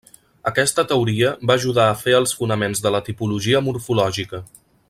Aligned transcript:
Aquesta 0.51 0.85
teoria 0.91 1.33
va 1.51 1.57
ajudar 1.61 1.85
a 1.89 1.99
fer 2.05 2.17
els 2.23 2.35
fonaments 2.39 2.81
de 2.87 2.95
la 2.97 3.05
tipologia 3.11 3.63
morfològica. 3.71 4.47